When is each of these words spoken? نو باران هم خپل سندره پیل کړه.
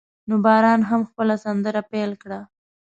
نو 0.27 0.35
باران 0.45 0.81
هم 0.89 1.01
خپل 1.09 1.27
سندره 1.43 1.81
پیل 1.91 2.11
کړه. 2.21 2.39